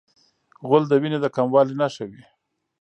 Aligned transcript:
غول 0.67 0.83
د 0.87 0.91
وینې 1.01 1.19
د 1.21 1.25
کموالي 1.35 1.75
نښه 1.81 2.03
وي. 2.09 2.23